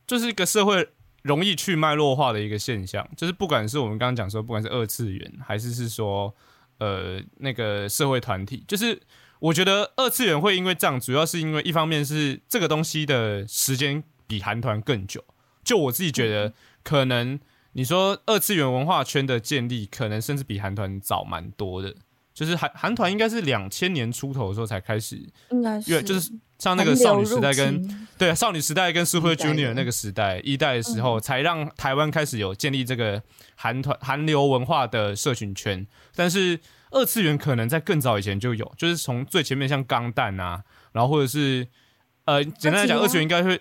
[0.07, 0.89] 就是一个社会
[1.23, 6.35] 容易去脉络化的一个现象，就是不管是我们刚刚讲说，不管是二次元，还是是说，
[6.79, 9.01] 呃，那个社会团体，就是
[9.41, 15.25] 我觉得二次元会因为这样，主要是因为一方面是这个东西的时间比韩团更久，
[15.65, 17.41] 就我自己觉得，可能
[17.73, 21.95] 你说二次元文化圈的建立，可能甚至比韩团早蛮多的。
[22.37, 25.17] 就是韩韩团应该是两千年出头的时候才开始，
[25.49, 33.23] 应该是，就是像那个少女时代跟对少女时代跟 Super Junior 那个时代一代的时候，才让台湾开始有建立这个
[33.55, 35.87] 韩团韩流文化的社群圈。
[36.15, 41.67] 但是二次元可能在更早以前就有，就是从最前面像钢弹啊，然后或者是
[42.27, 43.59] 呃，简单来讲，二次元应该会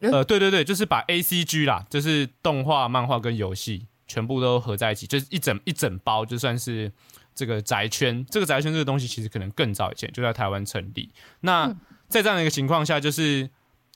[0.00, 6.90] 呃，对对对，就是把 A C G 啦，就是动画、漫画跟游戏全部都合在一起，就是一整一整包，就算是。
[7.38, 11.08] 这个宅圈，这个宅圈这个东西其实可能更早以前就在台湾成立。
[11.40, 11.68] 那
[12.08, 13.48] 在这样的一个情况下，就是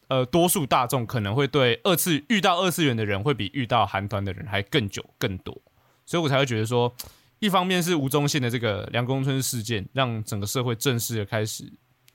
[0.07, 5.61] 呃，多数大众可能会对二次遇到二次元的人，会比遇到韩团的人还更久更多。
[6.07, 6.95] 所以我才会觉得说，
[7.41, 11.65] 一方面是吴宗宪的这个梁公村事件，让整个社会正式的开始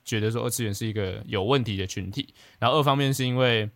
[0.04, 2.32] 觉得说二次元是一个有问题的群体。
[2.58, 3.68] 然后二方面是因为，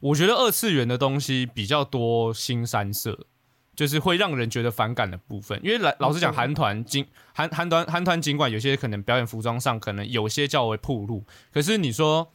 [0.00, 3.26] 我觉得二次元的东西比较多新三色。
[3.74, 12.30] 就是会让人觉得反感的部分，因为老老实讲，韩团尽韩韩团韩团尽管有些可能表演服装上可能有些较为暴露，可是你说，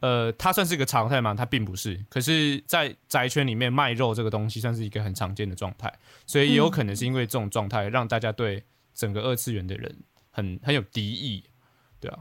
[0.00, 1.34] 呃，它算是一个常态吗？
[1.34, 2.04] 它并不是。
[2.08, 5.92] 可是，在宅圈里面卖肉这个东西算是一个很常见的状态，
[6.26, 9.96] 所以也有可能是因为这种状态，让大家对整个二次元的人
[10.30, 11.44] 很很有敌意，
[12.00, 12.18] 对啊。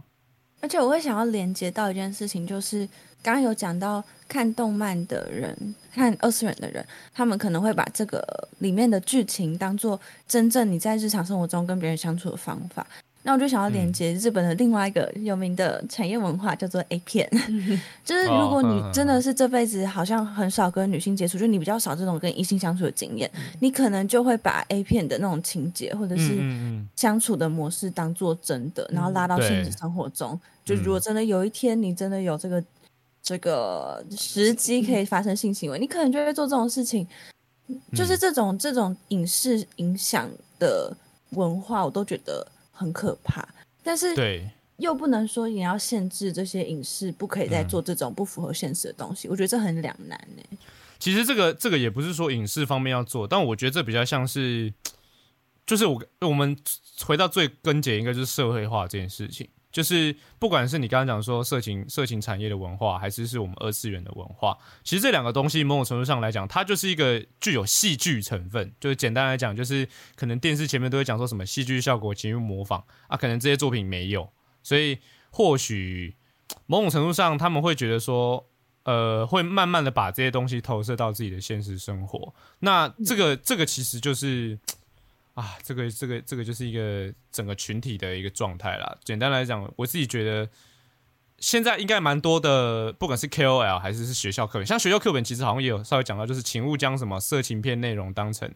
[0.62, 2.88] 而且我会想要连接到一件事情，就是
[3.22, 12.86] 刚刚有讲到看动漫的人、看二次元的人，他们可能会把这个里面的剧情当做真正你在日常生活中跟别人相处的方法。
[13.24, 17.30] 那我就想要连接日本的另外一个有名的产业文化，叫做 A 片。
[18.04, 23.30] 就是如果你真的是这辈子好像很少跟女性接触，就你比较少这种跟异性相处的经验，
[23.60, 26.42] 你可能就会把 A 片的那种情节或者是
[26.96, 30.40] 相处的模式当做真的，然后拉到现实生活中。
[30.66, 32.64] 就如果真的有一天你真的有这个
[33.22, 37.08] 这个时机可以发生性行为，你可能就会做这种事情。
[37.96, 40.92] 就是这种这种影视影响的
[41.32, 42.48] 文化，我都觉得。
[42.82, 43.48] 很可怕，
[43.84, 50.58] 但是对又不能说你要限制这些影视不可以再做这种不符合现实的东西，我觉得这很两难呢。
[50.98, 54.74] 其实这个这个也不是说影视方面要做，但我觉得这比较像是，
[55.66, 56.58] 就是我我们
[57.06, 59.48] 回到最根结，应该就是社会化这件事情。
[59.72, 68.74] 就是不管是你刚刚讲说色情色情产业的文化，还是是我们二次元的文化，其实这两个东西某种程度上来讲，它就是一个具有戏剧成分。
[68.80, 74.30] 就是简单来讲，就是可能电视前面都会讲说什么戏剧效果、情绪模仿啊，可能这些作品没有，
[74.62, 75.00] 所以
[75.32, 76.16] 或许
[76.66, 78.46] 某种程度上他们会觉得说，
[78.84, 82.34] 呃，会慢慢的把这些东西投射到自己的现实生活。
[82.60, 84.60] 那这个这个其实就是。
[85.34, 88.98] 啊，这个这个这个就是一个整个群体的一个状态啦。
[89.04, 90.50] 简单来讲，我自己觉得
[91.40, 98.52] 现在应该蛮多的，不管是 KOL 还是是学校课本，像学校课本其实好像也有稍微讲到，就是请勿将什么色情片内容当成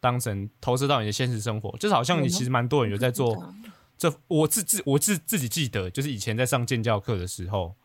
[0.00, 3.54] 当成投射到你的现实生活，就是好像你其实蛮多人有在做。
[3.96, 7.76] 这我自自我自自己记得，就是以前在上建教课的时候，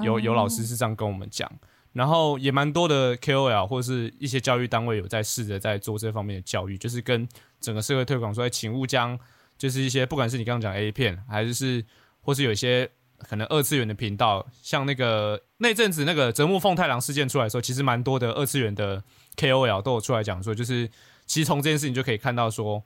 [0.00, 1.50] 有有老师是这样跟我们讲。
[1.96, 7.26] 然后也蛮多的 KOL 或是一些教育单位有在试着在做这方面的教育，就是跟
[7.58, 9.18] 整个社会推广说，请勿将
[9.56, 11.82] 就是一些不管是你刚刚讲 A 片，还是是
[12.20, 12.86] 或是有一些
[13.16, 19.02] 可能二次元的频道，像那个那阵子那个泽木凤太郎事件出来的时候，其实蛮多的二次元的
[19.36, 20.86] KOL 都有出来讲说，就是
[21.24, 22.84] 其实从这件事情就可以看到说，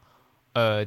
[0.52, 0.86] 呃，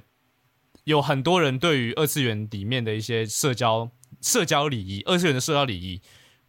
[0.86, 6.02] 有很多人对于二次元里面的一些社交社交礼仪，二次元的社交礼仪，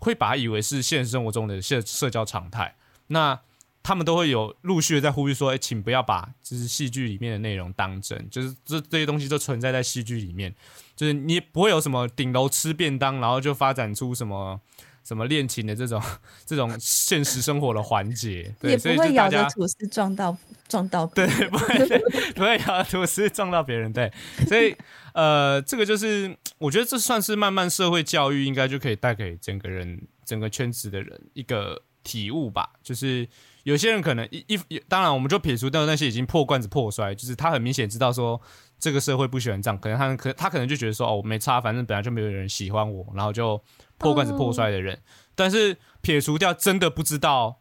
[0.05, 2.77] 会把它以为是现实生活中的社社交常态。
[3.09, 3.41] 那
[3.83, 10.55] 他们都会有陆续的在呼吁说：“哎，请不要把就是戏剧里面的内容当真，就是这这些东西都存在在戏剧里面，
[10.97, 14.59] 就是你不会有什么顶楼吃便当，然后就发展出什么
[15.05, 16.03] 什么恋情的这种
[16.45, 20.37] 这种现实生活的环节，也不会咬着吐司撞到
[20.67, 21.87] 撞到，对，不会
[22.35, 24.11] 不会咬着吐司撞到别人，对，
[24.49, 24.75] 所以
[25.13, 33.29] 呃，这个就是我觉得这算是慢慢社会教育应该就可以带给整个人整个圈子的人一个体悟吧，就是。
[33.65, 38.39] 有些人可能一一当然，我们就撇除掉那些已经破罐子破摔，就是他很明显知道说
[38.79, 43.63] 这个社会不喜欢这样，可能他可他可能就觉得说哦我没差，反正本来就没有人喜欢我，然后就
[43.99, 45.01] 破罐子破摔的人。
[45.35, 47.61] 但是撇除掉真的不知道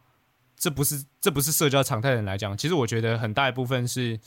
[0.57, 4.19] 这不是这不是社交常态的人来讲，其实我觉得很大一部分是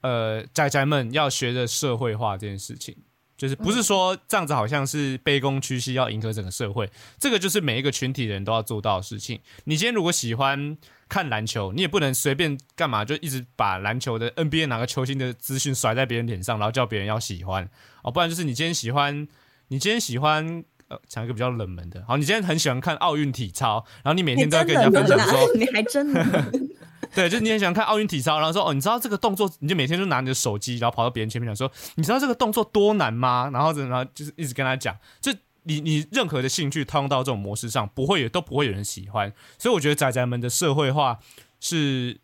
[0.00, 2.96] 呃宅宅们要学着社会化这件事情。
[3.42, 6.88] 就是不是说这样子好像是卑躬屈膝要迎合整个社会，
[7.18, 9.40] 这个就是每一个群体的人都要做到的事情。
[9.64, 10.78] 你今天如果喜欢
[11.08, 17.68] 看篮球，你也不能随便干嘛，就一直把篮球的 NBA 哪个球星的资讯甩在别人脸上，然后叫别人要喜欢
[18.04, 18.12] 哦。
[18.12, 19.26] 不然就是你今天喜欢，
[19.66, 26.24] 你今天喜欢呃讲一个比较冷门的，好，你今天很喜欢看奥运体操，然后你每天都要跟人家分享说， 你还真的。
[27.14, 33.50] 对，就你很喜欢看奥运体操，然后说哦，你知道这个动作，你就每天就拿你的手机，然后跑到别人前面讲说，你知道这个动作多难吗？
[33.52, 35.30] 然后然后就是一直跟他讲，就
[35.64, 39.30] 你你任何的兴趣套用到这种模式上，不会有都不会有人喜欢。
[39.58, 41.18] 所以我觉得仔仔们的社会化
[41.60, 42.18] 是，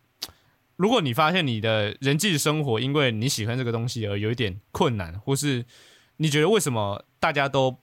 [0.75, 5.65] 如果你发现你的人际生活因为你喜欢这个东西而有一点困难，或是
[6.17, 7.77] 你觉得为什么大家都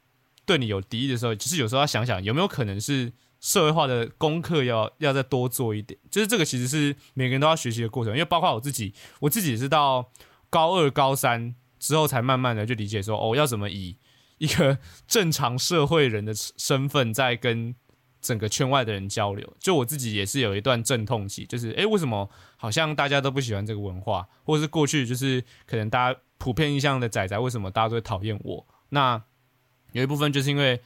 [0.45, 3.13] 对你有敌意的时候，其实有时候要想想有没有可能是。
[3.41, 10.11] 社会化的功课要要再多做一点，就是这个其实是每个人都要学习的过程，因为包括我自己，我自己是到
[10.51, 13.99] 高二、高三之后才慢慢的就理解说，哦，要怎么以
[14.39, 17.75] 一个正常社会人的身份在跟
[18.21, 19.55] 整个圈外的人交流。
[19.61, 28.67] 就我自己也是有一段阵痛期，就是诶，为什么好像大家都不喜欢这个文化，或者是过去就是可能大家普遍印象的仔仔，为什么大家都会讨厌我？
[28.89, 29.23] 那
[29.93, 30.81] 有一部分就是因为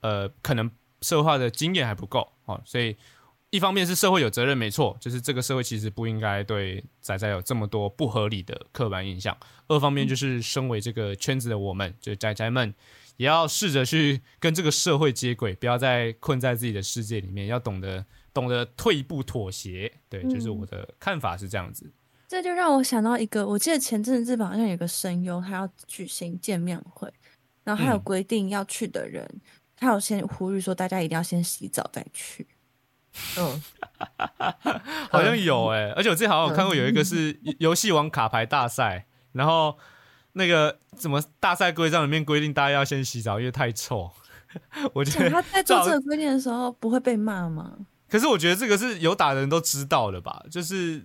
[0.00, 0.70] 呃，可能。
[1.04, 2.96] 社会化的经验还不够哦，所以
[3.50, 9.32] 一方面是社会有责任，没错，就是这个社会其实不应该对仔仔有这么多不合理的刻板印象；
[9.68, 12.74] 二方面就是身为这个圈子的我们，就仔仔们，
[13.16, 19.92] 也要试着去跟这个社会接轨，不要再困在自己的世界里面，要懂得懂得退一步妥协。
[20.08, 21.88] 对，就是我的看法是这样子。
[22.26, 27.08] 这就让我想到一个，我记得前阵子日本好像有个声优，他要举行见面会，
[27.62, 29.28] 然后还有规定要去的人。
[29.76, 32.46] 他有先呼吁说，大家一定要先洗澡再去。
[33.38, 33.62] 嗯，
[35.10, 39.78] 好像有哎，而且我之前好像有看过有一个是游戏王卡牌大赛，然后
[40.32, 44.10] 那个怎么大赛规章里面规定大家要先洗澡，因为太臭。
[44.94, 47.76] 我觉得他在做这个规定的时候不会被骂吗？
[48.08, 51.04] 可是我觉得这个是有打的人都知道的吧，就是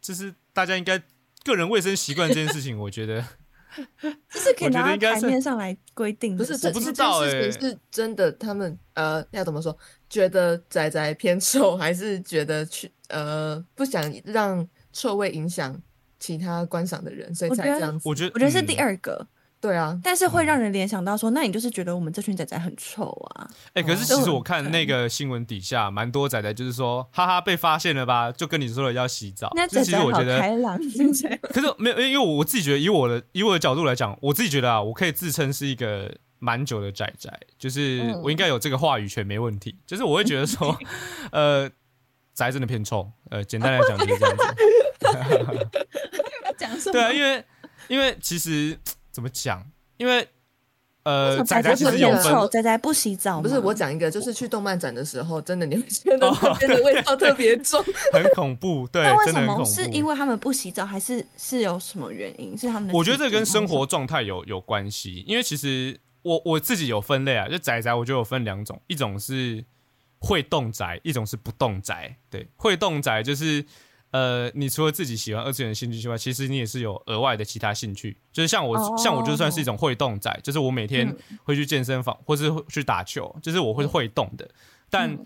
[0.00, 1.02] 就是大家应该
[1.44, 3.24] 个人卫生习惯这件事情，我觉得。
[4.30, 6.58] 就是可以拿到台面上来规定的，不是？
[6.58, 8.30] 这不知道哎，是真的。
[8.32, 9.76] 他们呃，要怎么说？
[10.08, 15.80] 觉得仔仔偏臭， 还是觉得去呃不想让臭味影响
[16.18, 18.08] 其他观赏的人，所以才这样子？
[18.08, 19.26] 我觉得，我觉得是第二个。
[19.60, 23.50] 对啊，但是会让人联想到说，那你就是觉得我们这群仔仔很臭啊？
[23.74, 28.32] 哎，可是其实我看那个新闻底下，蛮多仔仔就是说，哈哈，被发现了吧？
[28.32, 29.52] 就跟你说了要洗澡。
[29.54, 30.78] 那其实我觉得开朗，
[31.52, 39.78] 可是没有，因为我自己觉得，以我的以我的角度来讲，我自己觉得啊，我可以自称是一个蛮久的仔仔，就是我应该有这个话语权，没问题。
[39.86, 40.74] 就是我会觉得说，
[41.32, 41.70] 呃，
[42.32, 43.06] 宅真的偏臭。
[43.28, 45.68] 呃，简单来讲就是这样子。
[46.56, 46.92] 讲什么？
[46.92, 47.44] 对啊，因为
[47.88, 48.78] 因为其实。
[49.10, 49.64] 怎么讲？
[49.96, 50.26] 因为
[51.02, 53.40] 呃，仔仔其实有分，仔仔不洗澡。
[53.40, 57.82] 不是我讲一个，就是去动漫展的时候，真的你会觉得 那边的味道特别重，
[58.12, 58.86] 很恐怖。
[58.88, 62.56] 对，那为什么是因为他们不洗澡，还是是有什么原因？
[62.56, 62.94] 是他们？
[62.94, 65.24] 我觉得这跟生活状态有有关系。
[65.26, 69.64] 因为其实我我自己有分类啊，就仔仔，我觉得有分两种，一种是
[70.18, 72.14] 会动宅，一种是不动宅。
[72.28, 73.64] 对，会动宅就是。
[74.10, 78.16] 呃，你除了自己喜欢二次元的兴趣之外，其实你也是有额外的其他兴趣。
[78.32, 84.50] 就是像我，像我就算是一种会动仔，就是我每天会去健身房，或是去打球，就是我会会动的。
[84.88, 85.16] 但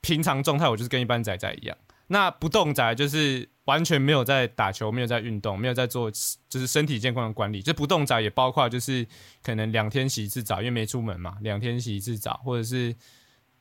[0.00, 1.76] 平常状态我就是跟一般仔仔一样。
[2.06, 6.10] 那不动仔就是完全没有在打球，没有在运动，没有在做
[6.48, 7.62] 就是身体健康的管理。
[7.62, 9.06] 这不动仔也包括就是
[9.42, 12.94] 可能两天洗一次澡，因为没出门嘛，两天洗一次澡，或者是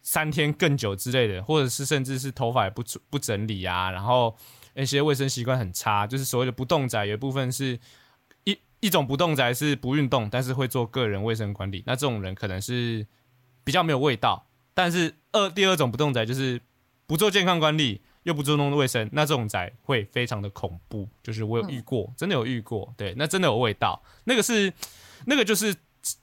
[0.04, 4.38] 三天更久之类的，或者是甚至是头发也不不整理啊，然后
[4.76, 7.80] 那些卫生习惯很差，就是所谓的不动宅，有一部分是
[8.43, 11.82] 一一种不动宅是不运动，但是会做个人卫生管理。
[11.88, 13.08] 那这种人可能是
[13.64, 14.45] 比较没有味道。
[14.74, 16.62] 但是二第二种不动宅就是
[17.08, 18.01] 不做健康管理。
[18.24, 21.10] 又不注重卫生，那这种宅会非常的恐怖。
[21.22, 24.01] 就是我有遇过，真的有遇过，对，那真的有味道。
[24.24, 24.72] 那个是，
[25.26, 25.76] 那个就是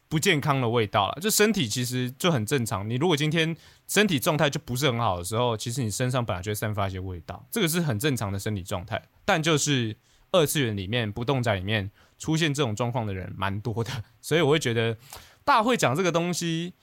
[0.08, 1.18] 不健康的味道了。
[1.20, 2.88] 就身体其实就很正常。
[2.88, 3.56] 你如果今天
[3.86, 9.02] 身体状态就不是很好的时候，其实你身上本来就会散发一些味道，这个是很正常的身体状态。
[9.24, 9.96] 但就是
[10.32, 14.96] 二次元里面不动宅里面出现这种状况的人蛮多的， 所以我会觉得
[15.44, 16.74] 大会讲这个东西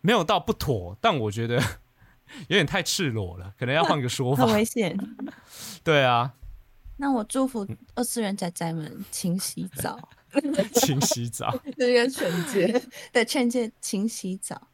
[0.00, 1.62] 没有到不妥，但我觉得。
[2.48, 4.44] 有点太赤裸了，可能要换个说法。
[4.48, 4.98] 很危险。
[5.84, 6.32] 对啊。
[6.96, 9.96] 那我祝福二次元仔仔们勤洗澡。
[10.74, 11.54] 勤洗澡。
[11.76, 12.82] 这个劝诫。
[13.12, 14.68] 对，劝诫勤洗澡。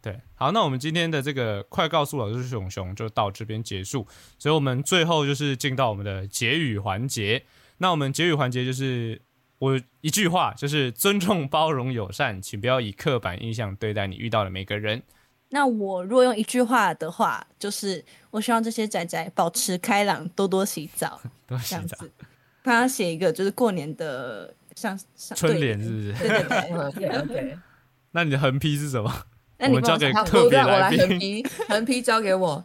[0.00, 4.06] 对，好，那我们今天的这个快告诉老师熊熊就到这边结束。
[4.38, 7.44] 所以我们最后就是进到我们的结语环节。
[7.78, 9.22] 那我们结语环节就是
[9.58, 15.02] 我一句话，就是尊重、包容、友善，请不要以刻板印象对待你遇到的每个人。
[15.48, 21.96] 那我如果用一句话的话，就是我希望这些仔仔保持开朗，多多洗澡， 多洗澡。
[22.62, 24.98] 帮他写一个就是过年的像
[25.34, 26.12] 春联，是不是？
[26.12, 27.58] 对对对 对。
[28.12, 29.12] 那你的横批是什么？
[29.60, 30.98] 我们交给特别来宾。
[31.00, 32.64] 横批，横批交给我，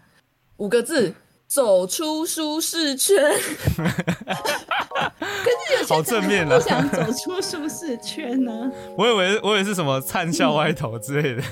[0.57, 1.13] 五个字：
[1.47, 3.15] 走出舒适圈。
[3.75, 6.59] 可是有好正面啊！
[6.59, 8.71] 想走出舒适圈呢？
[8.97, 11.43] 我以为我以为是什么灿笑歪头之类的。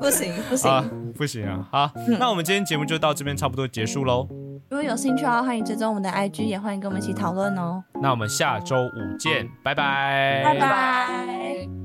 [0.00, 1.68] 不行不行不行啊！
[1.72, 4.28] 好，那我们今天节目就到这边差不多结束喽。
[4.70, 7.82] 如果有兴趣的话，欢迎追踪我们的 IG，也欢迎跟我们一起讨论哦。
[8.00, 11.83] 那我们下周五见，拜拜，拜拜。